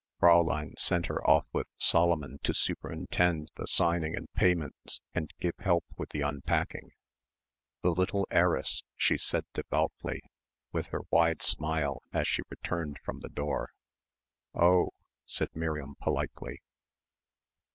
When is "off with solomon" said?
1.29-2.39